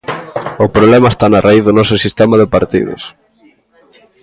O 0.63 0.65
problema 0.75 1.09
está 1.11 1.25
na 1.29 1.43
raíz 1.47 1.63
do 1.65 1.73
noso 1.77 1.95
sistema 2.05 2.35
de 2.41 2.51
partidos. 2.55 3.03